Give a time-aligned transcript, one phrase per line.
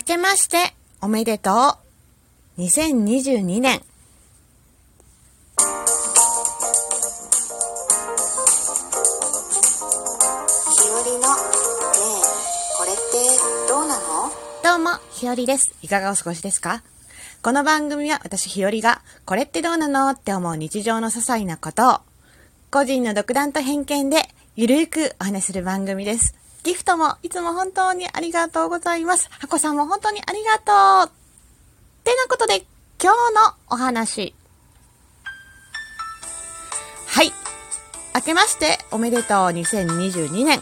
[0.00, 0.56] 明けまして
[1.02, 1.50] おめでと
[2.56, 2.60] う。
[2.62, 3.82] 2022年。
[3.82, 3.90] 日
[10.88, 12.22] 和のねえ
[12.78, 13.02] これって
[13.68, 14.30] どうなの？
[14.64, 15.74] どうも、ひよりです。
[15.82, 16.82] いかがお過ごしですか？
[17.42, 20.08] この番組は私ひよりが、これってどうなの？
[20.08, 21.98] って思う日常の些細なことを、
[22.70, 24.22] 個人の独断と偏見で、
[24.56, 26.39] ゆるーくお話しする番組です。
[26.62, 29.28] ギフトもいつも本当にありがとうございます。
[29.38, 31.10] 箱さんも本当にありがとう。
[31.10, 31.12] っ
[32.04, 32.64] てなことで、
[33.02, 34.34] 今日のお話。
[37.06, 37.32] はい。
[38.14, 40.60] 明けましておめでとう2022年。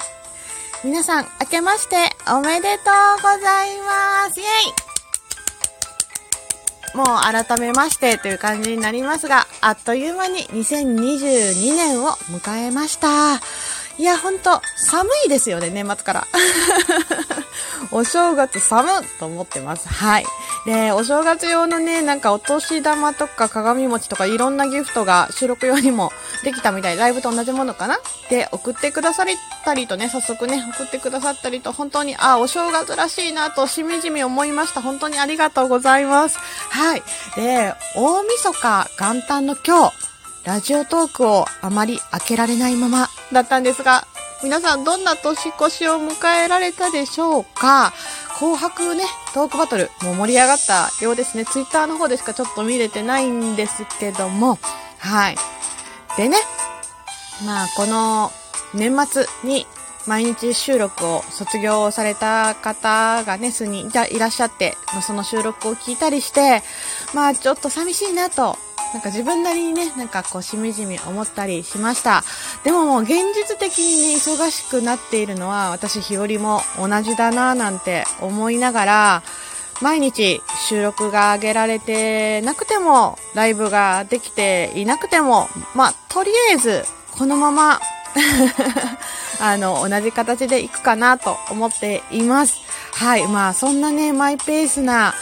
[0.84, 1.96] 皆さん、明けまして
[2.30, 4.40] おめでとうございます。
[4.40, 4.46] イェ
[4.84, 4.88] イ
[6.96, 13.40] もう改めましてという感じになりますが、あっという間に2022年を迎えました。
[13.98, 16.26] いや、ほんと、寒いですよね、年末から。
[17.90, 19.88] お正月寒と思ってます。
[19.88, 20.26] はい。
[20.66, 26.12] で、お正月用のね、なんかお年玉とか鏡餅とかいろんなギフトが収録用にも
[26.44, 26.96] できたみたい。
[26.96, 27.98] ライブと同じものかな？
[28.30, 29.26] で、送ってくださっ
[29.64, 34.80] たりとね、早速ね、送ってくださったりと、本当に、あ、お正月らしいなと、しみじみ思いました。
[34.80, 36.38] 本当にありがとうございます。
[36.38, 37.02] はい。
[37.34, 40.07] で、大晦日元旦の今日、
[40.44, 44.06] ラジオトークをあまり開けられないままだったんですが、
[44.42, 47.92] 皆さんどんな年越しを迎えられたでしょうか？
[48.38, 49.02] 紅白ね、
[49.34, 51.44] トークバトル、もう盛り上がったようですね。
[51.44, 54.58] ツイッターの方でしかちょっと見れてないんですけども、
[54.98, 55.36] はい。
[56.16, 56.36] でね、
[57.44, 58.30] まあ、この
[58.74, 59.66] 年末に
[60.06, 66.62] 毎日収録を卒業された方がね、数人いらっしゃって、その収録を聞いたりして、
[67.14, 68.56] まあ、ちょっと寂しいなと
[68.92, 72.24] なんか自分なりにね、なんかこうしみじみ思ったりしました。
[72.64, 79.22] でももう現実的にね、忙しくなっているのは私日和も同じだなぁなんて思いながら、
[79.80, 87.80] 毎日収録が上げられてなくても、ライブができていなくても、まあ、とりあえず、このまま
[89.40, 92.56] あの、同じ形でいくかなと思っています。
[92.92, 93.28] はい。
[93.28, 95.14] まあ、そんなね、マイペースな、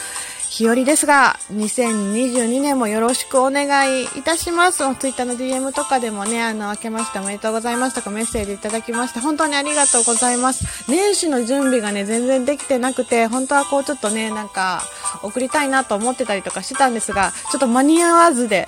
[0.57, 4.79] 日和ですが、2022年もよろしくお願いいたします。
[4.95, 10.89] ツイッターの DM とかでもね、あの、明けましておめでとうございますとかメッセージいただきまして、本当にありがとうございます。
[10.89, 14.81] 年始の準備がね、全然できてなくて、本当はこうちょっとね、なんか、
[15.21, 18.67] 送りたいなと思ってたりとかしてたんですが、ちょっと間に合わずで、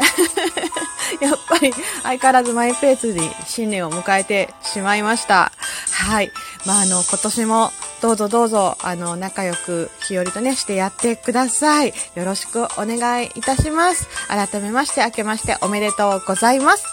[1.22, 1.74] やっぱり
[2.04, 5.52] 相変わらずマイペースに新年を迎えてしまいました。
[5.92, 6.32] はい。
[6.68, 11.94] まあ、あの、今年もどうぞどうぞ、あの、仲良く日和とね、してやってください。
[12.16, 14.08] よろしくお願いいたします。
[14.28, 16.86] 改めまして、明けましておめでとうございます。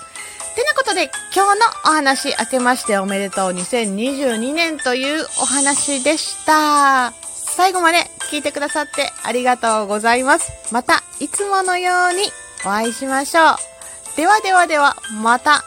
[0.57, 7.13] てなことで、今日のお話、明けましておめでとう2022年というお話でした。
[7.33, 7.99] 最後まで
[8.31, 10.51] 聞いてくださってありがとうございます。
[10.73, 12.33] また、いつものように
[12.65, 14.17] お会いしましょう。
[14.17, 15.63] ではではでは、また。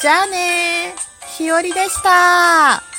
[0.00, 1.16] じゃあねー。
[1.36, 2.95] ひよりでした。